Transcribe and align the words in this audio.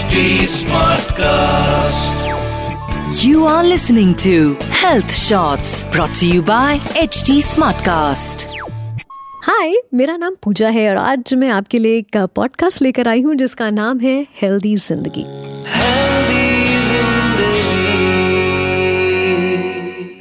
HD 0.00 0.20
Smartcast. 0.48 2.20
You 3.22 3.44
are 3.44 3.64
listening 3.64 4.14
to 4.16 4.54
Health 4.74 5.12
Shots 5.14 5.72
brought 5.86 6.14
to 6.20 6.28
you 6.28 6.42
by 6.42 6.78
HD 7.00 7.34
Smartcast. 7.42 8.44
हाय 9.44 9.74
मेरा 9.94 10.16
नाम 10.16 10.36
पूजा 10.42 10.68
है 10.68 10.88
और 10.90 10.96
आज 10.96 11.34
मैं 11.34 11.48
आपके 11.50 11.78
लिए 11.78 11.98
एक 11.98 12.16
पॉडकास्ट 12.34 12.82
लेकर 12.82 13.08
आई 13.08 13.20
हूँ 13.22 13.34
जिसका 13.34 13.68
नाम 13.72 14.00
है 14.00 14.16
हेल्दी 14.42 14.74
ज़िंदगी 14.78 15.24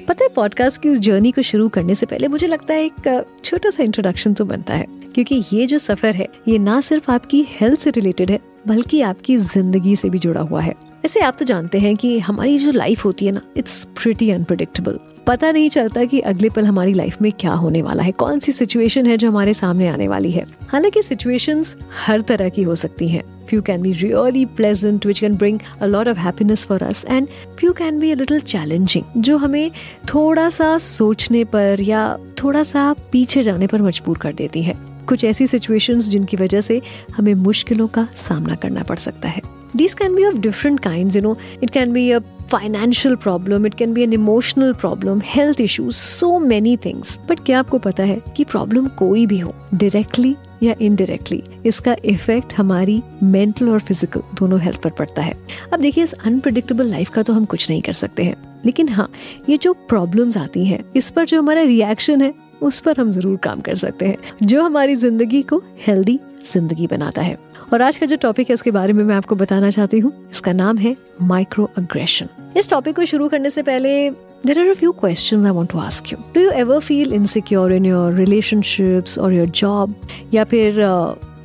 पता 0.05 0.23
है 0.23 0.29
पॉडकास्ट 0.35 0.81
की 0.81 0.89
इस 0.89 0.99
जर्नी 0.99 1.31
को 1.31 1.41
शुरू 1.43 1.69
करने 1.69 1.95
से 1.95 2.05
पहले 2.05 2.27
मुझे 2.27 2.47
लगता 2.47 2.73
है 2.73 2.85
एक 2.85 3.25
छोटा 3.43 3.69
सा 3.69 3.83
इंट्रोडक्शन 3.83 4.33
तो 4.33 4.45
बनता 4.45 4.73
है 4.73 4.85
क्योंकि 5.15 5.43
ये 5.53 5.65
जो 5.67 5.77
सफ़र 5.79 6.15
है 6.15 6.27
ये 6.47 6.57
ना 6.59 6.79
सिर्फ़ 6.81 7.11
आपकी 7.11 7.45
हेल्थ 7.51 7.79
से 7.79 7.89
रिलेटेड 7.91 8.31
है 8.31 8.48
बल्कि 8.67 9.01
आपकी 9.01 9.37
ज़िंदगी 9.37 9.95
से 9.95 10.09
भी 10.09 10.19
जुड़ा 10.19 10.41
हुआ 10.41 10.61
है। 10.61 10.75
ऐसे 11.05 11.19
आप 11.19 11.35
तो 11.39 11.45
जानते 11.45 11.79
हैं 11.79 11.95
कि 11.95 12.19
हमारी 12.19 12.57
जो 12.59 12.71
लाइफ 12.71 13.05
होती 13.05 13.25
है 13.25 13.31
ना 13.31 13.41
इट्स 13.57 13.87
प्रिटी 14.03 14.29
अनप्रडिक्टेबल 14.31 14.99
पता 15.27 15.51
नहीं 15.51 15.69
चलता 15.69 16.05
कि 16.05 16.19
अगले 16.19 16.49
पल 16.49 16.65
हमारी 16.65 16.93
लाइफ 16.93 17.21
में 17.21 17.31
क्या 17.31 17.53
होने 17.53 17.81
वाला 17.81 18.03
है 18.03 18.11
कौन 18.11 18.39
सी 18.39 18.51
सिचुएशन 18.51 19.05
है 19.05 19.17
जो 19.17 19.29
हमारे 19.29 19.53
सामने 19.53 19.87
आने 19.87 20.07
वाली 20.07 20.31
है। 20.31 20.45
हालाँकि 20.69 21.01
सिचुएशंस 21.01 21.75
हर 22.05 22.21
तरह 22.21 22.49
की 22.49 22.63
हो 22.63 22.75
सकती 22.75 23.09
हैं। 23.09 23.23
Few 23.47 23.61
can 23.63 23.81
be 23.81 23.91
really 24.01 24.45
pleasant, 24.57 25.05
which 25.05 25.21
can 25.23 25.37
bring 25.37 25.61
a 25.81 25.87
lot 25.87 26.07
of 26.07 26.17
happiness 26.17 26.65
for 26.71 26.77
us, 26.83 27.03
and 27.05 27.27
few 27.61 27.71
can 27.81 28.01
be 28.01 28.11
a 28.13 28.17
little 28.21 28.43
challenging, 28.45 29.03
जो 29.17 29.37
हमें 29.37 29.71
थोड़ा 30.13 30.49
सा 30.49 30.77
सोचने 30.77 31.43
पर 31.43 31.81
या 31.81 32.17
थोड़ा 32.43 32.63
सा 32.63 32.95
पीछे 33.11 33.43
जाने 33.43 33.67
पर 33.67 33.81
मजबूर 33.81 34.17
कर 34.17 34.33
देती 34.33 34.63
है। 34.63 34.88
कुछ 35.09 35.23
ऐसी 35.25 35.47
सिचुएशंस 35.47 36.09
जिनकी 36.09 36.37
वजह 36.37 36.61
से 36.61 36.81
हमें 37.15 37.33
मुश्किलों 37.35 37.87
का 37.89 38.07
सामना 38.17 38.55
करना 38.55 38.83
पड़ 38.83 38.99
सकता 38.99 39.29
है 39.29 39.41
These 39.73 39.93
can 39.93 40.15
be 40.15 40.23
of 40.23 40.41
different 40.41 40.81
kinds, 40.81 41.15
you 41.15 41.21
know. 41.21 41.37
It 41.61 41.71
can 41.71 41.91
be 41.93 42.11
a 42.11 42.21
financial 42.49 43.15
problem, 43.15 43.65
it 43.65 43.77
can 43.77 43.93
be 43.93 44.03
an 44.03 44.13
emotional 44.13 44.73
problem, 44.75 45.21
health 45.21 45.59
issues, 45.59 45.95
so 45.95 46.39
many 46.41 46.75
things. 46.77 47.17
But 47.27 47.43
क्या 47.45 47.59
आपको 47.59 47.79
पता 47.79 48.03
है 48.03 48.21
कि 48.37 48.43
प्रॉब्लम 48.43 48.87
कोई 48.97 49.25
भी 49.25 49.39
हो 49.39 49.53
डायरेक्टली 49.73 50.35
या 50.63 50.75
इनडायरेक्टली 50.81 51.43
इसका 51.65 51.95
इफ़ेक्ट 52.05 52.53
हमारी 52.53 53.01
मेंटल 53.23 53.69
और 53.69 53.79
फ़िज़िकल 53.79 54.21
दोनों 54.33 54.59
हेल्थ 54.59 54.81
पर 54.81 54.89
पड़ता 54.89 55.21
है 55.21 55.33
अब 55.73 55.79
देखिए 55.79 56.03
इस 56.03 56.13
अनप्रडिक्टेबल 56.13 56.87
लाइफ 56.87 57.09
का 57.09 57.23
तो 57.23 57.33
हम 57.33 57.45
कुछ 57.45 57.69
नहीं 57.69 57.81
कर 57.81 57.93
सकते 57.93 58.23
हैं 58.23 58.35
लेकिन 58.65 58.89
हाँ 58.89 59.09
ये 59.49 59.57
जो 59.57 59.73
प्रॉब्लम्स 59.89 60.37
आती 60.37 60.65
हैं 60.65 60.83
इस 60.95 61.09
पर 61.09 61.25
जो 61.25 61.41
हमारा 61.41 61.61
रिएक्शन 61.61 62.21
है 62.21 62.33
उस 62.61 62.79
पर 62.79 62.99
हम 62.99 63.11
ज़रूर 63.11 63.37
काम 63.37 63.59
कर 63.59 63.75
सकते 63.75 64.05
हैं, 64.05 64.17
जो 64.43 64.63
हमारी 64.63 64.95
ज़िंदगी 64.95 65.41
को 65.41 65.61
हेल्दी 65.87 66.19
ज़िंदगी 66.53 66.87
बनाता 66.87 67.21
है 67.21 67.37
और 67.73 67.81
आज 67.81 67.97
का 67.97 68.05
जो 68.05 68.15
टॉपिक 68.15 68.49
है, 68.49 68.53
उसके 68.53 68.71
बारे 68.71 68.93
में 68.93 69.03
मैं 69.03 69.15
आपको 69.15 69.35
बताना 69.35 69.69
चाहती 69.69 69.99
हूँ 69.99 70.11
इसका 70.31 70.53
नाम 70.53 70.77
है 70.77 70.95
माइक्रो 71.21 71.69
अग्रेशन 71.77 72.29
इस 72.57 72.69
टॉपिक 72.69 72.95
को 72.95 73.05
शुरू 73.05 73.29
करने 73.29 73.49
से 73.49 73.63
पहले 73.63 74.09
there 74.45 74.59
are 74.59 74.69
a 74.69 74.73
few 74.73 74.91
questions 75.01 75.45
I 75.45 75.51
want 75.51 75.69
to 75.69 75.79
ask 75.79 76.11
you. 76.11 76.17
Do 76.33 76.41
you 76.41 76.51
ever 76.51 76.79
feel 76.81 77.13
insecure 77.13 77.69
in 77.77 77.83
your 77.83 78.05
relationships 78.19 79.17
or 79.17 79.31
your 79.31 79.47
job? 79.63 79.93
या 80.33 80.43
फिर 80.43 80.75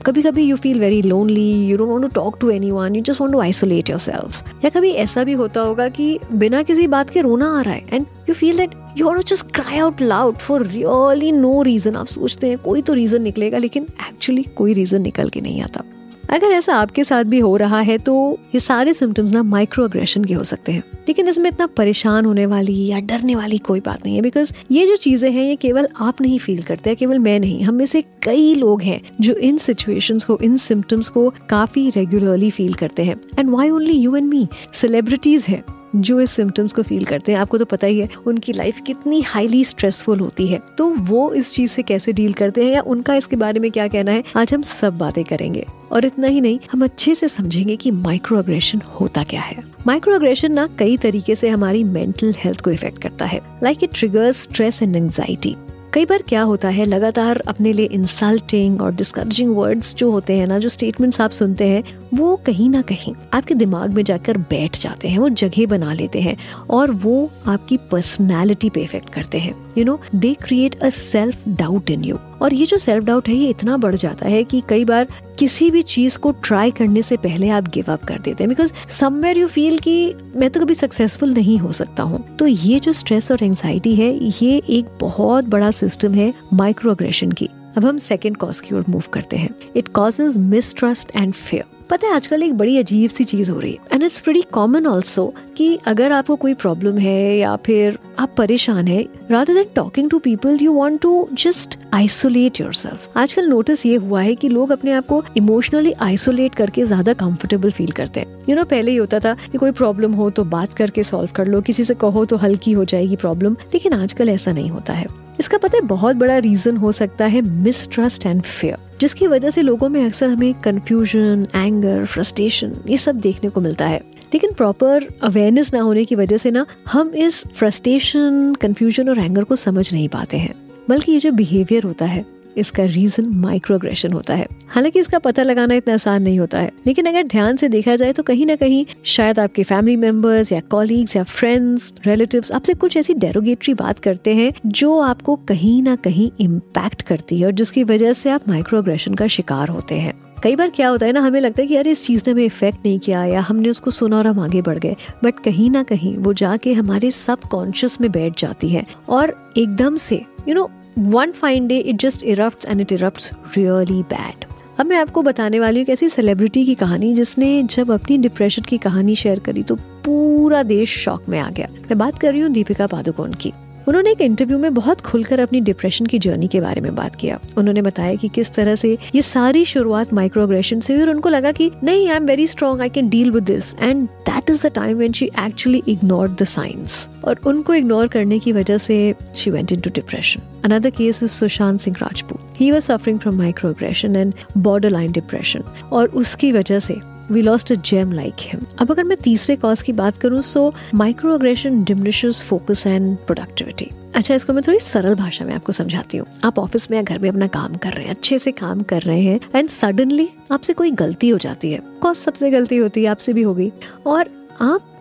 कभी 0.07 0.23
कभी 0.23 0.43
you 0.45 0.57
feel 0.57 0.81
very 0.81 1.03
lonely 1.03 1.51
you 1.67 1.77
don't 1.77 2.03
to 2.03 2.09
talk 2.15 2.37
to 2.41 2.51
anyone 2.51 2.97
you 2.97 3.03
just 3.03 3.21
want 3.21 3.33
to 3.33 3.39
isolate 3.41 3.91
yourself 3.91 4.65
या 4.65 4.71
कभी 4.71 4.91
ऐसा 5.05 5.25
भी 5.25 5.33
होता 5.33 5.61
होगा 5.61 5.89
कि 5.89 6.19
बिना 6.33 6.63
किसी 6.63 6.87
बात 6.87 7.11
के 7.11 7.21
रोना 7.21 7.59
आ 7.59 7.61
रहा 7.61 7.75
है 7.75 7.85
and 7.93 8.07
you 8.29 8.35
feel 8.35 8.57
that 8.57 8.71
you 8.97 9.09
are 9.09 9.23
just 9.23 9.51
cry 9.55 9.79
out 9.79 10.01
loud 10.03 10.37
for 10.37 10.67
really 10.67 11.33
no 11.33 11.63
reason 11.63 11.97
आप 11.97 12.07
सोचते 12.07 12.49
हैं, 12.49 12.59
कोई 12.59 12.83
तो 12.83 12.93
रीजन 12.93 13.23
निकलेगा, 13.23 13.59
लेकिन 13.59 13.87
एक्चुअली 14.09 14.43
कोई 14.57 14.75
रीजन 14.75 15.03
निकल 15.03 15.29
के 15.29 15.41
नहीं 15.41 15.63
आता। 15.63 15.85
अगर 16.31 16.47
ऐसा 16.47 16.75
आपके 16.75 17.05
साथ 17.05 17.25
भी 17.25 17.39
हो 17.39 17.57
रहा 17.57 17.81
है 17.81 17.97
तो 17.99 18.15
ये 18.55 18.61
सारे 18.61 18.93
सिम्टम्स 18.95 19.33
ना 19.33 19.43
माइक्रो 19.43 19.85
अग्रेशन 19.85 20.25
के 20.25 20.35
हो 20.35 20.45
सकते 20.45 20.73
हैं। 20.73 20.83
लेकिन 21.09 21.29
इसमें 21.29 21.49
इतना 21.51 21.67
परेशान 21.67 22.25
होने 22.25 22.47
वाली 22.47 22.87
या 22.87 23.01
डरने 23.01 23.35
वाली 23.35 23.59
कोई 23.59 23.81
बात 23.81 24.05
नहीं 24.07 24.15
है 24.17 24.23
बिकॉज़ 24.23 24.53
ये 24.71 24.87
जो 24.87 24.97
चीज़ें 24.97 25.31
हैं, 25.31 25.45
ये 25.45 25.57
केवल 25.57 25.89
आप 26.01 26.21
नहीं 26.21 26.39
फील 26.39 26.63
करते 26.63 26.95
केवल 26.95 27.19
मैं 27.19 27.39
नहीं। 27.41 27.63
हम 27.63 27.75
में 27.75 27.87
से 27.87 28.03
कई 28.23 28.55
लोग 28.55 28.83
हैं 28.83 29.01
जो 29.21 29.35
इन 29.35 29.59
सिचुएशंस 29.59 30.25
को, 30.25 30.39
इन 30.43 30.57
सिम्टम्स 30.57 31.09
को 31.09 31.33
काफ़ी 31.51 31.89
रेगुलरली 31.91 32.51
फील 32.51 32.75
करते 32.75 33.03
हैं। 33.03 33.21
And 33.39 33.51
why 33.51 33.71
only 33.71 33.99
you 33.99 34.17
and 34.17 34.29
me 34.29 34.47
celebrities 34.73 35.47
है। 35.49 35.63
जो 35.97 36.21
इस 36.21 36.31
सिम्टम्स 36.31 36.73
को 36.73 36.83
फील 36.83 37.05
करते 37.05 37.33
हैं, 37.33 37.39
आपको 37.39 37.59
तो 37.59 37.65
पता 37.65 37.87
ही 37.87 37.99
है, 37.99 38.09
उनकी 38.27 38.53
लाइफ 38.53 38.81
कितनी 38.87 39.21
हाईली 39.21 39.65
स्ट्रेसफुल 39.65 40.21
होती 40.21 40.47
है। 40.47 40.61
तो 40.79 40.87
वो 40.89 41.33
इस 41.33 41.53
चीज़ 41.53 41.71
से 41.71 41.83
कैसे 41.83 42.13
डील 42.13 42.33
करते 42.33 42.65
हैं 42.65 42.73
या 42.73 42.83
उनका 42.83 43.15
इसके 43.15 43.37
बारे 43.37 43.61
में 43.61 43.71
क्या 43.71 43.89
कहना 43.89 44.11
है, 44.11 44.25
आज 44.37 44.55
हम 44.55 44.63
सब 44.63 44.99
बातें 44.99 45.25
करेंगे। 45.25 45.67
और 45.93 46.05
इतना 46.05 46.27
ही 46.27 46.41
नहीं, 46.41 46.59
हम 46.73 46.85
अच्छे 46.85 47.15
से 47.15 47.29
समझेंगे 47.29 47.77
कि 47.77 47.91
माइक्रो 47.91 48.39
अग्रेशन 48.39 48.81
होता 49.01 49.23
क्या 49.23 49.41
है। 49.41 49.63
माइक्रो 49.87 50.15
अग्रेशन 50.15 50.53
ना 50.53 50.69
कई 50.79 50.97
तरीके 50.97 51.35
से 51.35 51.49
हमारी 51.49 51.85
मेंटल 51.85 52.35
हेल्थ 52.39 52.61
को 52.61 52.71
इफ़ेक्ट 52.71 53.03
करता 53.03 53.25
है। 53.25 53.41
Like 53.63 53.85
it 53.85 53.91
triggers 53.95 54.43
stress 54.43 54.83
and 54.83 54.97
anxiety 54.97 55.57
कई 55.95 56.05
बार 56.05 56.23
क्या 56.23 56.43
होता 56.43 56.69
है, 56.69 56.85
लगातार 56.85 57.41
अपने 57.49 57.73
लिए 57.73 57.87
इंसल्टिंग 57.87 58.81
और 58.83 58.95
डिस्करेजिंग 58.95 59.57
वर्ड्स 59.57 59.95
जो 59.95 60.11
होते 60.11 60.39
हैं 60.39 60.47
ना, 60.47 60.59
जो 60.59 60.69
स्टेटमेंट्स 60.69 61.21
आप 61.21 61.31
सुनते 61.31 61.69
हैं, 61.69 61.83
वो 62.15 62.35
कहीं 62.37 62.69
ना 62.71 62.83
कहीं 62.83 63.15
आपके 63.35 63.55
दिमाग 63.55 63.93
में 63.93 64.03
जाकर 64.05 64.39
बैठ 64.51 64.79
जाते 64.79 65.09
हैं, 65.09 65.19
वो 65.19 65.29
जगह 65.29 65.67
बना 65.67 65.93
लेते 65.93 66.21
हैं 66.21 66.37
और 66.71 66.91
वो 66.91 67.31
आपकी 67.47 67.77
पर्सनैलिटी 67.77 68.71
पे 68.71 68.83
इफ़ेक्ट 68.83 69.09
करते 69.09 69.39
हैं। 69.39 69.55
You 69.79 69.85
know 69.85 69.99
they 70.15 70.35
create 70.35 70.81
a 70.81 70.91
self 70.91 71.49
doubt 71.49 71.91
in 71.91 72.05
you 72.05 72.19
और 72.45 72.55
ये 72.55 72.67
जो 72.67 72.79
सेल्फ 72.79 73.05
डाउट 73.05 73.29
है, 73.29 73.35
ये 73.35 73.49
इतना 73.51 73.77
बढ़ 73.77 73.95
जाता 73.95 74.29
है 74.29 74.43
कि 74.45 74.63
कई 74.69 74.85
बार 74.85 75.07
किसी 75.39 75.71
भी 75.71 75.83
चीज़ 75.83 76.19
को 76.19 76.31
ट्राई 76.45 76.71
करने 76.71 77.03
से 77.03 77.17
पहले 77.17 77.49
आप 77.49 77.69
गिव 77.69 77.93
अप 77.93 78.05
कर 78.05 78.19
देते 78.19 78.45
हैं। 78.45 78.49
बिकॉज़ 78.49 78.73
समवेयर 78.91 79.39
यू 79.39 79.49
फील 79.49 79.79
कि 79.79 80.15
मैं 80.37 80.51
तो 80.51 80.61
कभी 80.61 80.75
सक्सेसफुल 80.75 81.35
नहीं 81.35 81.59
हो 81.59 81.73
सकता 81.73 82.03
हूँ। 82.03 82.25
तो 82.37 82.47
ये 82.47 82.81
जो 82.81 82.93
स्ट्रेस 82.93 83.31
और 83.31 83.45
एंगजाइटी 83.45 83.95
है, 83.95 84.13
ये 84.45 84.63
एक 84.69 84.97
बहुत 85.01 85.45
बड़ा 85.45 85.71
सिस्टम 85.71 86.15
है 86.15 86.33
माइक्रो 86.53 86.91
अग्रेशन 86.91 87.33
की। 87.33 87.49
अब 87.77 87.85
हम 87.85 87.99
सेकेंड 87.99 88.37
कॉज 88.37 88.61
की 88.61 88.75
ओर 88.75 88.85
मूव 88.89 89.03
करते 89.13 89.37
हैं। 89.37 89.51
It 89.77 89.89
causes 89.89 90.37
mistrust 90.37 91.17
and 91.17 91.33
fear 91.35 91.74
पता 91.91 92.07
है, 92.07 92.15
आजकल 92.15 92.43
एक 92.43 92.57
बड़ी 92.59 92.77
अजीब 92.79 93.11
सी 93.11 93.25
चीज़ 93.25 93.51
हो 93.51 93.59
रही 93.61 93.73
है 93.73 93.79
and 93.93 94.03
it's 94.03 94.23
very 94.27 94.43
common 94.53 94.87
also 94.87 95.27
कि 95.57 95.79
अगर 95.87 96.13
आपको 96.13 96.37
कोई 96.37 96.55
प्रॉब्लम 96.55 96.99
है 96.99 97.37
या 97.37 97.55
फिर 97.67 97.99
आप 98.19 98.35
परेशान 98.37 98.89
है 98.89 99.03
rather 99.31 99.55
than 99.55 99.67
talking 99.75 100.11
to 100.11 100.19
people 100.19 100.59
you 100.63 100.73
want 100.73 101.01
to 101.01 101.27
just 101.33 101.79
isolate 101.95 102.61
yourself 102.75 103.17
आजकल 103.17 103.49
नोटिस 103.49 103.85
ये 103.87 103.97
हुआ 103.97 104.23
है 104.23 104.35
कि 104.35 104.49
लोग 104.49 104.71
अपने 104.73 104.93
आप 104.93 105.07
को 105.07 105.23
इमोशनली 105.37 105.93
आइसोलेट 106.03 106.55
करके 106.55 106.85
ज़्यादा 106.85 107.13
कंफर्टेबल 107.15 107.71
फील 107.71 107.91
करते 107.93 108.21
हैं। 108.21 108.45
यू 108.49 108.57
नो 108.57 108.65
पहले 108.65 108.91
ही 108.91 108.97
होता 108.97 109.21
था 109.21 109.35
कि 109.43 109.59
कोई 109.59 109.73
प्रॉब्लम 109.73 110.13
हो 110.15 110.31
तो 110.31 110.45
बात 110.47 110.73
करके 110.73 111.05
सॉल्व 111.05 111.31
कर 111.37 111.47
लो, 111.47 111.61
किसी 111.61 111.85
से 111.85 111.95
कहो 111.97 112.25
तो 112.25 112.37
हल्की 112.37 112.73
हो 112.73 112.85
जाएगी 112.85 113.17
प्रॉब्लम 113.17 113.57
लेकिन 113.75 113.93
आजकल 113.93 114.29
ऐसा 114.29 114.53
नहीं 114.53 114.71
होता 114.71 114.93
है। 114.93 115.07
इसका 115.41 115.59
पता 115.59 115.77
है, 115.77 115.81
बहुत 115.83 116.17
बड़ा 116.17 116.39
रीजन 116.39 116.77
हो 116.77 116.93
सकता 116.93 117.27
है 117.27 117.41
मिसट्रस्ट 117.43 118.27
एंड 118.27 118.43
फेयर 118.43 118.77
जिसकी 119.01 119.27
वजह 119.27 119.51
से 119.51 119.63
लोगों 119.63 119.89
में 119.89 120.05
अक्सर 120.05 120.31
हमें 120.31 120.55
कंफ्यूजन 120.55 121.47
एंगर 121.55 122.05
फ्रस्ट्रेशन 122.07 122.75
ये 122.89 122.97
सब 122.97 123.19
देखने 123.21 123.51
को 123.51 123.61
मिलता 123.61 123.87
है। 123.87 123.99
लेकिन 124.35 124.53
प्रॉपर 124.53 125.07
अवेयरनेस 125.23 125.73
ना 125.75 125.81
होने 125.81 126.05
की 126.05 126.15
वजह 126.15 126.37
से 126.37 126.51
ना, 126.51 126.65
हम 126.89 127.09
इस 127.09 127.43
फ्रस्ट्रेशन 127.57 128.55
कंफ्यूजन 128.55 129.09
और 129.09 129.19
एंगर 129.19 129.45
को 129.45 129.57
समझ 129.57 129.93
नहीं 129.93 130.09
पाते 130.09 130.37
हैं, 130.37 130.55
बल्कि 130.89 131.13
ये 131.13 131.19
जो 131.19 131.33
बिहेवियर 131.33 131.83
होता 131.83 132.05
है 132.05 132.25
इसका 132.57 132.85
रीजन 132.85 133.31
माइक्रोग्रेशन 133.35 134.13
होता 134.13 134.35
है। 134.35 134.47
हालाँकि 134.69 135.01
इसका 135.01 135.19
पता 135.19 135.43
लगाना 135.43 135.75
इतना 135.75 135.95
आसान 135.95 136.23
नहीं 136.23 136.39
होता 136.39 136.59
है। 136.59 136.71
लेकिन 136.87 137.07
अगर 137.07 137.23
ध्यान 137.23 137.57
से 137.57 137.69
देखा 137.69 137.97
जाए 137.97 138.13
तो 138.13 138.23
कहीं 138.23 138.47
ना 138.47 138.57
कहीं 138.57 138.85
शायद 139.05 139.39
आपके 139.39 139.63
फैमिली 139.63 139.97
मेंबर्स 139.97 140.53
या 140.53 140.61
कॉलीग्स 140.61 141.17
या 141.17 141.23
फ्रेंड्स 141.25 141.93
रिलेटिव्स 142.07 142.53
आपसे 142.53 142.75
कुछ 142.75 142.97
ऐसी 142.97 143.15
डेरोगेटरी 143.15 143.75
बात 143.75 143.99
करते 143.99 144.35
हैं 144.35 144.53
जो 144.67 144.99
आपको 144.99 145.37
कहीं 145.37 145.83
ना 145.83 145.97
कहीं 145.97 146.31
इम्पैक्ट 146.41 147.03
करती 147.03 147.39
है 147.39 147.47
और 147.47 147.53
जिसकी 147.53 147.85
वजह 147.85 148.13
से 148.13 148.31
आप 148.31 148.49
माइक्रोग्रेशन 148.49 149.15
का 149.15 149.27
शिकार 149.27 149.69
होते 149.69 149.95
हैं। 149.95 150.13
कई 150.43 150.57
बार 150.57 150.71
क्या 150.71 150.89
होता 150.89 151.07
है 151.07 151.13
ना 151.13 151.21
हमें 151.21 151.41
लगता 151.41 151.63
है 151.63 151.69
कि 151.69 151.75
यार 151.75 151.87
इस 151.87 152.03
चीज़ 152.03 152.23
ने 152.27 152.33
हमें 152.33 152.45
इफ़ेक्ट 152.45 152.79
नहीं 152.87 152.99
किया 152.99 153.25
या 153.25 153.41
हमने 153.41 153.69
उसको 153.69 153.91
सुना 153.91 154.19
और 154.19 154.27
हम 154.27 154.41
आगे 154.41 154.63
बढ़ 154.63 154.79
गए। 154.79 154.97
बट 155.25 155.35
कहीं 155.45 155.71
ना 155.71 155.83
कहीं 155.83 156.17
वो 156.17 156.33
जाके 156.33 156.73
हमारे 156.73 157.11
सब 157.11 157.41
कॉन्शियस 157.41 158.01
में 158.01 158.11
बैठ 158.13 158.41
जाती 158.41 158.69
है 158.69 158.85
और 159.09 159.53
एकदम 159.59 159.97
से 159.97 160.15
you 160.15 160.45
you 160.45 160.55
know 160.55 160.63
know, 160.63 160.84
one 160.99 161.33
fine 161.33 161.67
day 161.67 161.79
it 161.79 161.97
just 161.97 162.25
erupt 162.25 162.65
and 162.65 162.81
it 162.81 162.93
erupt 162.93 163.31
really 163.57 164.03
bad 164.03 164.45
अब 164.81 164.87
मैं 164.87 164.97
आपको 164.97 165.23
बताने 165.23 165.61
वाली 165.61 165.81
हूँ 165.81 165.91
ऐसी 165.91 166.09
सेलिब्रिटी 166.09 166.65
की 166.65 166.75
कहानी 166.75 167.15
जिसने 167.15 167.63
जब 167.63 167.91
अपनी 167.91 168.19
डिप्रेशन 168.19 168.63
की 168.63 168.79
कहानी 168.79 169.15
शेयर 169.15 169.39
करी 169.39 169.63
तो 169.63 169.75
पूरा 169.75 170.63
देश 170.63 170.99
शॉक 170.99 171.29
में 171.29 171.39
आ 171.39 171.51
गया। 171.51 171.69
मैं 171.71 171.99
बात 171.99 172.19
कर 172.19 172.33
रही 172.33 172.41
हूँ 172.41 172.51
दीपिका 172.51 172.87
पादुकोण 172.87 173.33
की। 173.33 173.53
उन्होंने 173.89 174.11
एक 174.11 174.21
इंटरव्यू 174.21 174.59
में 174.59 174.75
बहुत 174.75 175.01
खुलकर 175.01 175.41
अपनी 175.41 175.61
डिप्रेशन 175.61 176.07
की 176.07 176.19
जर्नी 176.19 176.49
के 176.49 176.61
बारे 176.61 176.81
में 176.81 176.95
बात 176.95 177.17
किया। 177.17 177.39
उन्होंने 177.59 177.83
बताया 177.83 178.15
कि 178.15 178.29
किस 178.29 178.53
तरह 178.55 178.75
से 178.75 178.97
ये 179.15 179.23
सारी 179.23 179.65
शुरुआत 179.65 180.13
माइक्रोग्रेशन 180.15 180.81
से 180.81 180.95
हुई 180.95 181.03
और 181.03 181.11
उनको 181.11 181.29
लगा 181.29 181.53
कि, 181.53 181.71
नहीं 181.85 182.09
I 182.11 182.17
am 182.17 182.27
very 182.27 182.47
strong 182.47 182.81
I 182.81 182.89
can 182.89 183.09
deal 183.09 183.31
with 183.31 183.43
this 183.43 183.75
and 183.75 184.09
that 184.09 184.51
is 184.51 184.67
the 184.67 184.71
time 184.71 184.97
when 184.99 185.13
she 185.13 185.31
actually 185.47 185.83
ignore 185.89 186.29
the 186.29 186.45
science 186.45 187.09
और 187.25 187.41
उनको 187.47 187.75
इग्नोर 187.75 188.09
करने 188.09 188.39
की 188.39 188.53
वजह 188.53 188.79
से 188.79 189.15
she 189.37 189.51
went 189.51 189.73
into 189.73 189.91
depression 189.95 190.43
another 190.65 190.91
case 190.91 191.23
is 191.23 191.31
Sushant 191.31 191.81
Singh 191.81 191.97
Rajput 192.03 192.55
he 192.61 192.71
was 192.71 192.83
suffering 192.83 193.19
from 193.19 193.39
microaggression 193.39 194.17
and 194.17 194.35
border 194.59 194.91
line 194.91 195.13
depression 195.13 195.65
और 195.93 196.09
उसकी 196.09 196.53
वजह 196.53 196.79
से 196.79 197.14
we 197.31 197.43
lost 197.43 197.73
a 197.73 197.75
gem 197.75 198.13
like 198.13 198.35
him 198.39 198.61
अब 198.79 198.91
अगर 198.91 199.05
मैं 199.05 199.19
तीसरे 199.19 199.57
कॉज 199.57 199.83
की 199.83 199.93
बात 199.93 200.19
करूँ 200.19 200.43
so 200.43 200.73
micro 200.95 201.35
aggression 201.35 201.83
diminishes 201.85 202.43
focus 202.43 202.87
and 202.87 203.17
productivity 203.17 203.91
अच्छा 204.15 204.35
इसको 204.35 204.53
मैं 204.53 204.63
थोड़ी 204.67 204.79
सरल 204.79 205.15
भाषा 205.15 205.45
में 205.45 205.53
आपको 205.55 205.73
समझाती 205.73 206.17
हूँ। 206.17 206.27
आप 206.45 206.59
ऑफ़िस 206.59 206.91
में 206.91 206.97
या 206.99 207.03
घर 207.03 207.19
में 207.19 207.29
अपना 207.29 207.47
काम 207.47 207.75
कर 207.75 207.93
रहे 207.93 208.05
हैं, 208.05 208.15
अच्छे 208.15 208.39
से 208.39 208.53
काम 208.53 208.83
कर 208.83 209.03
रहे 209.03 209.21
हैं 209.21 209.41
एंड 209.55 209.69
सडनली 209.69 210.29
आपसे 210.53 210.73
कोई 210.73 210.91
गलती 210.91 211.29
हो 211.29 211.39
जाती 211.39 211.73
है। 211.73 211.81
कॉज 212.03 212.17
सबसे 212.17 212.51
गलती 212.51 212.77
होती 212.77 213.03
है, 213.03 213.11
आपसे 213.11 213.33
भी 213.33 213.43
होगी। 213.43 213.71
और 214.07 214.29
आप 214.61 214.94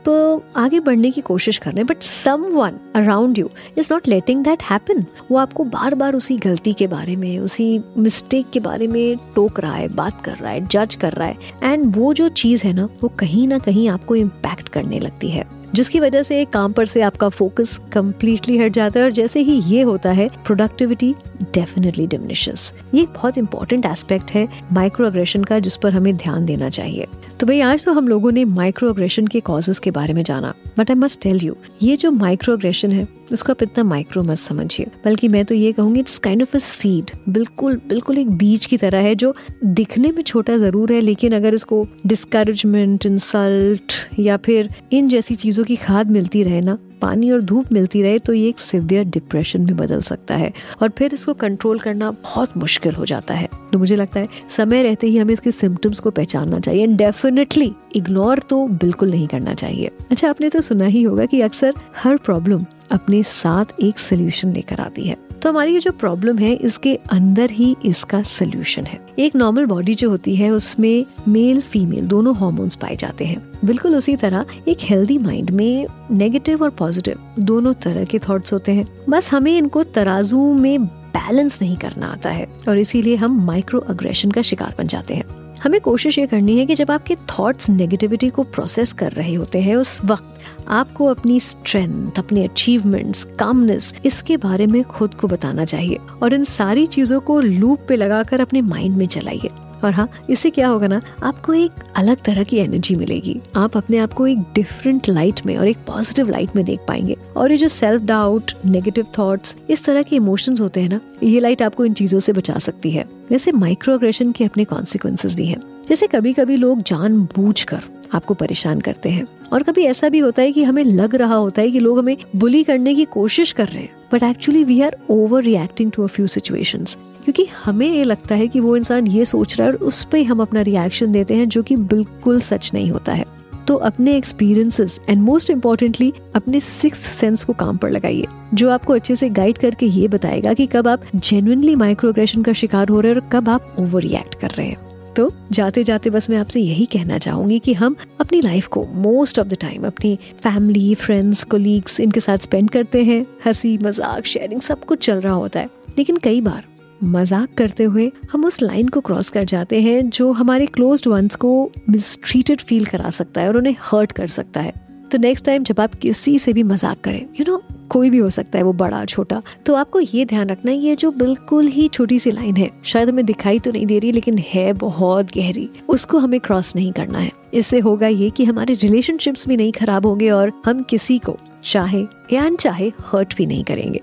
आगे 0.55 0.79
बढ़ने 0.79 1.11
की 1.11 1.21
कोशिश 1.21 1.57
कर 1.57 1.71
रहे 1.71 1.79
हैं 1.79 1.87
but 1.87 2.01
someone 2.53 2.77
around 2.95 3.39
you 3.39 3.49
is 3.77 3.93
not 3.93 4.07
letting 4.07 4.43
that 4.43 4.63
happen 4.63 5.05
वो 5.31 5.37
आपको 5.37 5.63
बार 5.63 5.95
बार 5.95 6.15
उसी 6.15 6.37
गलती 6.37 6.73
के 6.73 6.87
बारे 6.87 7.15
में, 7.15 7.39
उसी 7.39 7.81
मिस्टेक 7.97 8.49
के 8.49 8.59
बारे 8.59 8.87
में 8.87 9.17
टोक 9.35 9.59
रहा 9.59 9.75
है, 9.75 9.87
बात 9.87 10.21
कर 10.25 10.35
रहा 10.35 10.51
है 10.51 10.65
जज 10.65 10.95
कर 10.95 11.13
रहा 11.13 11.27
है 11.27 11.37
एंड 11.63 11.95
वो 11.95 12.13
जो 12.13 12.29
चीज़ 12.29 12.63
है 12.63 12.73
ना, 12.73 12.85
वो 13.03 13.09
कहीं 13.09 13.47
ना 13.47 13.59
कहीं 13.59 13.89
आपको 13.89 14.15
इम्पैक्ट 14.15 14.69
करने 14.69 14.99
लगती 14.99 15.29
है। 15.29 15.62
जिसकी 15.75 15.99
वजह 15.99 16.23
से 16.23 16.45
काम 16.45 16.71
पर 16.71 16.85
से 16.85 17.01
आपका 17.01 17.29
फोकस 17.29 17.79
कम्प्लीटली 17.91 18.57
हट 18.57 18.71
जाता 18.71 18.99
है 18.99 19.05
और 19.05 19.11
जैसे 19.11 19.39
ही 19.39 19.61
ये 19.75 19.81
होता 19.81 20.11
है 20.11 20.29
प्रोडक्टिविटी 20.45 21.15
डेफिनेटली 21.53 22.07
डिमिनिशेस 22.07 22.71
ये 22.93 23.05
बहुत 23.05 23.37
इंपॉर्टेंट 23.37 23.85
एस्पेक्ट 23.85 24.31
है 24.31 24.47
माइक्रो 24.73 25.05
अग्रेशन 25.05 25.43
का, 25.43 25.59
जिस 25.59 25.75
पर 25.75 25.93
हमें 25.93 26.15
ध्यान 26.17 26.45
देना 26.45 26.69
चाहिए। 26.69 27.07
तो 27.39 27.47
भाई, 27.47 27.59
आज 27.61 27.85
तो 27.85 27.91
हम 27.91 28.07
लोगों 28.07 28.31
ने 28.31 28.43
माइक्रो 28.45 28.89
अग्रेशन 28.89 29.27
के 29.27 29.39
कॉजेज 29.39 29.79
के 29.79 29.91
बारे 29.91 30.13
में 30.13 30.23
जाना। 30.23 30.53
But 30.77 30.89
I 30.91 30.95
must 30.95 31.21
tell 31.21 31.39
you 31.43 31.55
ये 31.81 31.97
जो 31.97 32.11
माइक्रो 32.11 32.53
अग्रेशन 32.53 32.91
है 32.91 33.07
उसको 33.31 33.53
आप 33.53 33.63
इतना 33.63 33.83
माइक्रो 33.83 34.23
मत 34.23 34.37
समझिए। 34.37 34.87
बल्कि 35.05 35.27
मैं 35.27 35.43
तो 35.45 35.55
ये 35.55 35.71
कहूँगी 35.71 35.99
it's 35.99 36.17
kind 36.19 36.41
of 36.41 36.55
a 36.55 36.59
seed 36.59 37.11
बिल्कुल 37.29 37.79
बिल्कुल 37.89 38.17
एक 38.17 38.29
बीज 38.37 38.65
की 38.65 38.77
तरह 38.77 39.01
है 39.01 39.15
जो 39.15 39.33
दिखने 39.63 40.11
में 40.11 40.21
छोटा 40.23 40.57
ज़रूर 40.57 40.93
है, 40.93 41.01
लेकिन 41.01 41.35
अगर 41.35 41.53
इसको 41.53 41.85
डिस्करेजमेंट 42.07 43.05
इंसल्ट 43.05 43.93
या 44.19 44.37
फिर 44.37 44.69
इन 44.93 45.09
जैसी 45.09 45.35
चीज़ों 45.35 45.63
की 45.63 45.75
खाद 45.75 46.11
मिलती 46.11 46.43
रहे 46.43 46.61
ना, 46.61 46.77
पानी 47.01 47.31
और 47.31 47.41
धूप 47.41 47.71
मिलती 47.71 48.01
रहे 48.01 48.19
तो 48.19 48.33
ये 48.33 48.47
एक 48.49 48.59
सिवियर 48.59 49.03
डिप्रेशन 49.05 49.61
में 49.61 49.75
बदल 49.77 50.01
सकता 50.01 50.35
है। 50.35 50.51
और 50.81 50.89
फिर 50.89 51.13
इसको 51.13 51.33
कंट्रोल 51.35 51.79
करना 51.79 52.11
बहुत 52.13 52.57
मुश्किल 52.57 52.93
हो 52.95 53.05
जाता 53.05 53.33
है। 53.33 53.47
तो 53.71 53.79
मुझे 53.79 53.95
लगता 53.95 54.19
है, 54.19 54.27
समय 54.49 54.83
रहते 54.83 55.07
ही 55.07 55.17
हमें 55.17 55.33
इसके 55.33 55.51
सिम्टम्स 55.51 55.99
को 55.99 56.11
पहचानना 56.11 56.59
चाहिए। 56.59 56.83
एंड 56.83 56.97
डेफिनेटली 56.97 57.71
इग्नोर 57.95 58.39
तो 58.39 58.65
बिल्कुल 58.67 59.11
नहीं 59.11 59.27
करना 59.27 59.53
चाहिए। 59.53 59.91
अच्छा 60.11 60.29
आपने 60.29 60.49
तो 60.49 60.61
सुना 60.61 60.85
ही 60.85 61.03
होगा 61.03 61.25
कि 61.25 61.41
अक्सर 61.41 61.73
हर 61.97 62.17
प्रॉब्लम 62.17 62.65
अपने 62.91 63.23
साथ 63.23 63.65
एक 63.81 63.99
सोल्यूशन 63.99 64.53
लेकर 64.53 64.79
आती 64.79 65.03
है। 65.07 65.17
तो 65.41 65.49
हमारी 65.49 65.73
ये 65.73 65.79
जो 65.79 65.91
प्रॉब्लम 65.91 66.37
है, 66.37 66.53
इसके 66.53 66.95
अंदर 66.95 67.49
ही 67.49 67.75
इसका 67.85 68.21
सोल्यूशन 68.21 68.83
है। 68.83 68.99
एक 69.19 69.35
नॉर्मल 69.35 69.65
बॉडी 69.65 69.95
जो 69.95 70.09
होती 70.09 70.35
है, 70.35 70.49
उसमें 70.49 71.05
मेल 71.27 71.61
फीमेल 71.61 72.07
दोनों 72.07 72.35
हॉर्मोन्स 72.35 72.75
पाए 72.75 72.95
जाते 72.95 73.25
हैं। 73.25 73.51
बिल्कुल 73.65 73.95
उसी 73.95 74.15
तरह 74.15 74.45
एक 74.67 74.77
हेल्दी 74.81 75.17
माइंड 75.17 75.49
में 75.49 75.87
नेगेटिव 76.11 76.63
और 76.63 76.69
पॉजिटिव 76.69 77.19
दोनों 77.39 77.73
तरह 77.73 78.05
के 78.05 78.19
थॉट्स 78.19 78.53
होते 78.53 78.71
हैं। 78.71 78.85
बस 79.09 79.31
हमें 79.31 79.57
इनको 79.57 79.83
तराजू 79.83 80.53
में 80.53 80.85
बैलेंस 80.85 81.61
नहीं 81.61 81.77
करना 81.77 82.07
आता 82.07 82.29
है। 82.29 82.47
और 82.69 82.77
इसीलिए 82.77 83.15
हम 83.15 83.45
माइक्रो 83.45 83.79
अग्रेशन 83.79 84.31
का 84.31 84.41
शिकार 84.41 84.75
बन 84.77 84.87
जाते 84.87 85.13
हैं। 85.13 85.42
हमें 85.63 85.81
कोशिश 85.81 86.17
ये 86.17 86.27
करनी 86.27 86.57
है 86.59 86.65
कि 86.65 86.75
जब 86.75 86.91
आपके 86.91 87.15
थॉट्स 87.15 87.69
नेगेटिविटी 87.69 88.29
को 88.29 88.43
प्रोसेस 88.43 88.93
कर 88.93 89.11
रहे 89.11 89.33
होते 89.33 89.61
हैं, 89.61 89.75
उस 89.75 90.05
वक्त 90.05 90.39
आपको 90.67 91.05
अपनी 91.05 91.39
स्ट्रेंथ 91.39 92.11
अपने 92.17 92.43
अचीवमेंट्स 92.43 93.23
कामनेस 93.23 93.93
इसके 94.05 94.37
बारे 94.37 94.67
में 94.67 94.83
खुद 94.83 95.13
को 95.13 95.27
बताना 95.27 95.65
चाहिए 95.65 95.97
और 96.23 96.33
इन 96.33 96.43
सारी 96.43 96.85
चीज़ों 96.85 97.19
को 97.19 97.39
लूप 97.39 97.79
पे 97.87 97.95
लगाकर 97.95 98.39
अपने 98.39 98.61
माइंड 98.61 98.97
में 98.97 99.07
चलाइए 99.07 99.49
और 99.85 99.91
हाँ 99.91 100.07
इससे 100.29 100.49
क्या 100.49 100.67
होगा 100.67 100.87
ना, 100.87 101.01
आपको 101.23 101.53
एक 101.53 101.71
अलग 101.95 102.17
तरह 102.17 102.43
की 102.43 102.57
एनर्जी 102.57 102.95
मिलेगी। 102.95 103.39
आप 103.55 103.77
अपने 103.77 103.97
आप 103.97 104.13
को 104.13 104.27
एक 104.27 104.39
डिफरेंट 104.55 105.09
लाइट 105.09 105.45
में 105.45 105.55
और 105.57 105.67
एक 105.67 105.77
पॉजिटिव 105.87 106.29
लाइट 106.29 106.55
में 106.55 106.63
देख 106.65 106.79
पाएँगे। 106.87 107.17
और 107.37 107.51
ये 107.51 107.57
जो 107.57 107.67
सेल्फ 107.67 108.01
डाउट 108.01 108.51
नेगेटिव 108.65 109.05
थॉट्स 109.17 109.55
इस 109.69 109.85
तरह 109.85 110.01
के 110.01 110.15
इमोशंस 110.15 110.61
होते 110.61 110.81
हैं 110.81 110.89
ना, 110.89 110.99
ये 111.23 111.39
लाइट 111.39 111.61
आपको 111.61 111.85
इन 111.85 111.93
चीज़ों 111.93 112.19
से 112.19 112.33
बचा 112.33 112.57
सकती 112.59 112.91
है। 112.91 113.05
वैसे 113.31 113.51
माइक्रो 113.51 113.93
अग्रेशन 113.93 114.31
के 114.31 114.45
अपने 114.45 114.65
कॉन्सिक्वेंसेज 114.65 115.35
भी 115.35 115.45
हैं। 115.45 115.61
जैसे 115.89 116.07
कभी 116.07 116.33
कभी 116.33 116.55
लोग 116.55 116.81
जान 116.81 117.17
बूझ 117.35 117.63
कर 117.63 117.81
आपको 118.13 118.33
परेशान 118.33 118.79
करते 118.79 119.09
हैं। 119.09 119.25
और 119.53 119.63
कभी 119.63 119.83
ऐसा 119.83 120.09
भी 120.09 120.19
होता 120.19 120.41
है 120.41 120.51
कि 120.51 120.63
हमें 120.63 120.83
लग 120.83 121.15
रहा 121.15 121.35
होता 121.35 121.61
है 121.61 121.71
कि 121.71 121.79
लोग 121.79 121.99
हमें 121.99 122.17
बुली 122.35 122.63
करने 122.63 122.95
की 122.95 123.05
कोशिश 123.05 123.51
कर 123.51 123.67
रहे 123.67 123.83
हैं। 123.83 123.95
But 124.13 124.23
actually 124.23 124.63
we 124.63 124.81
are 124.81 124.97
over 125.09 125.43
reacting 125.43 125.91
to 125.91 126.03
a 126.03 126.07
few 126.07 126.27
situations 126.27 126.97
क्योंकि 127.23 127.45
हमें 127.65 127.87
ये 127.87 128.03
लगता 128.03 128.35
है 128.35 128.47
कि 128.47 128.59
वो 128.59 128.75
इंसान 128.77 129.07
ये 129.07 129.25
सोच 129.25 129.57
रहा 129.57 129.67
है 129.67 129.73
और 129.73 129.79
उस 129.79 130.03
पर 130.03 130.23
हम 130.23 130.41
अपना 130.41 130.61
रिएक्शन 130.61 131.11
देते 131.11 131.33
हैं 131.33 131.49
जो 131.49 131.63
कि 131.63 131.75
बिल्कुल 131.75 132.41
सच 132.41 132.71
नहीं 132.73 132.91
होता 132.91 133.13
है। 133.13 133.25
तो 133.67 133.75
अपने 133.75 134.15
एक्सपीरियंसेस 134.17 134.99
एंड 135.09 135.21
मोस्ट 135.21 135.49
इम्पोर्टेंटली 135.49 136.13
अपने 136.35 136.59
सिक्स 136.59 136.99
सेंस 136.99 137.43
को 137.43 137.53
काम 137.53 137.77
पर 137.77 137.89
लगाइए, 137.89 138.25
जो 138.53 138.69
आपको 138.69 138.93
अच्छे 138.93 139.15
से 139.15 139.29
गाइड 139.29 139.57
करके 139.57 139.85
ये 139.85 140.07
बताएगा 140.07 140.53
कि 140.53 140.65
कब 140.65 140.87
आप 140.87 141.03
जेन्युइनली 141.15 141.75
माइक्रोग्रेशन 141.75 142.43
का 142.43 142.53
शिकार 142.53 142.89
हो 142.89 142.99
रहे 142.99 143.11
हैं 143.11 143.21
और 143.21 143.29
कब 143.29 143.49
आप 143.49 143.75
ओवर 143.79 144.01
रिएक्ट 144.01 144.35
कर 144.35 144.49
रहे 144.49 144.67
हैं। 144.67 144.77
तो 145.15 145.31
जाते 145.51 145.83
जाते 145.83 146.09
बस 146.09 146.29
मैं 146.29 146.37
आपसे 146.37 146.59
यही 146.59 146.85
कहना 146.85 147.17
चाहूँगी 147.17 147.59
कि 147.59 147.73
हम 147.73 147.95
अपनी 148.21 148.41
लाइफ 148.41 148.67
को 148.67 148.83
मोस्ट 148.95 149.39
ऑफ़ 149.39 149.47
द 149.47 149.57
टाइम 149.61 149.85
अपनी 149.87 150.15
फैमिली 150.43 150.93
फ्रेंड्स 150.95 151.43
कोलीग्स 151.43 151.99
इनके 151.99 152.19
साथ 152.19 152.37
स्पेंड 152.37 152.69
करते 152.69 153.03
हैं। 153.03 153.25
हँसी, 153.45 153.77
मज़ाक 153.77 154.25
शेयरिंग 154.25 154.61
सब 154.61 154.83
कुछ 154.83 155.05
चल 155.05 155.21
रहा 155.21 155.33
होता 155.33 155.59
है। 155.59 155.69
लेकिन 155.97 156.17
कई 156.17 156.41
बार 156.41 156.63
मज़ाक 157.03 157.53
करते 157.57 157.83
हुए 157.83 158.11
हम 158.31 158.45
उस 158.45 158.61
लाइन 158.61 158.87
को 158.87 159.01
क्रॉस 159.01 159.29
कर 159.29 159.43
जाते 159.43 159.81
हैं 159.81 160.09
जो 160.09 160.31
हमारे 160.31 160.65
क्लोज्ड 160.65 161.07
वंस 161.07 161.35
को 161.35 161.71
मिसट्रीटेड 161.89 162.61
फील 162.61 162.85
करा 162.85 163.09
सकता 163.09 163.41
है 163.41 163.47
और 163.47 163.57
उन्हें 163.57 163.75
हर्ट 163.81 164.11
कर 164.11 164.27
सकता 164.27 164.61
है। 164.61 164.73
तो 165.13 165.17
नेक्स्ट 165.17 165.45
टाइम 165.45 165.63
जब 165.63 165.79
आप 165.79 165.93
किसी 165.93 166.37
से 166.39 166.53
भी 166.53 166.63
मज़ाक 166.63 166.99
करें 167.01 167.19
यू 167.19 167.43
you 167.43 167.47
नो 167.47 167.55
know, 167.57 167.89
कोई 167.89 168.09
भी 168.09 168.17
हो 168.17 168.29
सकता 168.29 168.57
है 168.57 168.63
वो 168.63 168.71
बड़ा 168.73 169.03
छोटा 169.05 169.41
तो 169.65 169.73
आपको 169.75 169.99
ये 169.99 170.23
ध्यान 170.25 170.49
रखना 170.49 170.71
ये 170.71 170.95
जो 170.95 171.11
बिल्कुल 171.11 171.67
ही 171.67 171.87
छोटी 171.87 172.17
सी 172.19 172.31
लाइन 172.31 172.55
है 172.55 172.69
शायद 172.83 173.09
हमें 173.09 173.25
दिखाई 173.25 173.59
तो 173.59 173.71
नहीं 173.71 173.85
दे 173.85 173.99
रही 173.99 174.11
लेकिन 174.11 174.37
है 174.37 174.73
बहुत 174.73 175.33
गहरी 175.35 175.69
उसको 175.89 176.17
हमें 176.17 176.39
क्रॉस 176.39 176.75
नहीं 176.75 176.91
करना 176.91 177.19
है। 177.19 177.31
इससे 177.53 177.79
होगा 177.79 178.07
ये 178.07 178.29
कि 178.29 178.45
हमारे 178.45 178.73
रिलेशनशिप्स 178.73 179.47
भी 179.47 179.57
नहीं 179.57 179.71
खराब 179.71 180.05
होंगे 180.05 180.29
और 180.29 180.51
हम 180.65 180.81
किसी 180.83 181.17
को 181.19 181.37
चाहे 181.63 182.05
या 182.33 182.45
अनचाहे 182.45 182.91
हर्ट 183.05 183.37
भी 183.37 183.45
नहीं 183.45 183.63
करेंगे। 183.63 184.01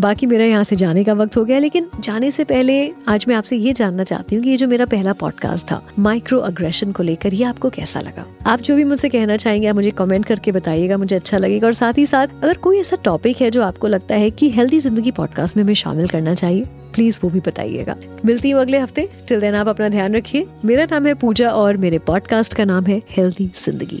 बाकी 0.00 0.26
मेरा 0.26 0.44
यहाँ 0.44 0.64
से 0.64 0.76
जाने 0.76 1.02
का 1.04 1.12
वक्त 1.12 1.36
हो 1.36 1.44
गया, 1.44 1.58
लेकिन 1.58 1.88
जाने 2.00 2.30
से 2.30 2.44
पहले 2.44 2.92
आज 3.08 3.24
मैं 3.28 3.34
आपसे 3.34 3.56
ये 3.56 3.72
जानना 3.72 4.04
चाहती 4.04 4.36
हूँ 4.36 4.44
कि 4.44 4.50
ये 4.50 4.56
जो 4.56 4.68
मेरा 4.68 4.86
पहला 4.86 5.12
पॉडकास्ट 5.12 5.66
था 5.66 5.80
माइक्रो 5.98 6.38
अग्रेशन 6.38 6.92
को 6.92 7.02
लेकर 7.02 7.34
ये 7.34 7.44
आपको 7.44 7.70
कैसा 7.70 8.00
लगा? 8.00 8.24
आप 8.46 8.60
जो 8.60 8.76
भी 8.76 8.84
मुझसे 8.84 9.08
कहना 9.08 9.36
चाहेंगे, 9.36 9.66
आप 9.66 9.74
मुझे 9.74 9.90
कमेंट 9.90 10.24
करके 10.24 10.52
बताइएगा, 10.52 10.98
मुझे 10.98 11.16
अच्छा 11.16 11.38
लगेगा, 11.38 11.66
और 11.66 11.72
साथ 11.72 11.98
ही 11.98 12.06
साथ 12.06 12.42
अगर 12.42 12.56
कोई 12.56 12.80
ऐसा 12.80 12.96
टॉपिक 13.04 13.40
है 13.40 13.50
जो 13.50 13.62
आपको 13.62 13.88
लगता 13.88 14.14
है 14.14 14.30
कि 14.30 14.50
हेल्दी 14.50 14.78
ज़िंदगी 14.78 15.10
पॉडकास्ट 15.10 15.56
में 15.56 15.64
हमें 15.64 15.74
शामिल 15.74 16.08
करना 16.08 16.34
चाहिए 16.34 16.64
प्लीज़ 16.94 17.18
वो 17.22 17.30
भी 17.30 17.40
बताइएगा। 17.40 17.96
मिलती 18.24 18.50
हूँ 18.50 18.60
अगले 18.60 18.78
हफ़्ते। 18.78 19.08
टिल 19.28 19.40
देन 19.40 19.54
आप 19.54 19.68
अपना 19.68 19.88
ध्यान 19.88 20.14
रखिए। 20.14 20.46
मेरा 20.64 20.84
नाम 20.84 21.06
है 21.06 21.14
पूजा 21.14 21.50
और 21.50 21.76
मेरे 21.76 21.98
पॉडकास्ट 21.98 22.54
का 22.54 22.64
नाम 22.64 22.86
है 22.86 23.00
हेल्दी 23.10 23.50
ज़िंदगी। 23.56 24.00